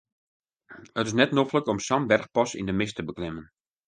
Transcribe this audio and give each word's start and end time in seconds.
It 1.01 1.09
is 1.09 1.15
net 1.19 1.35
noflik 1.39 1.69
om 1.73 1.81
sa'n 1.87 2.07
berchpas 2.13 2.57
yn 2.61 2.67
de 2.71 2.75
mist 2.79 2.95
te 2.97 3.05
beklimmen. 3.11 3.45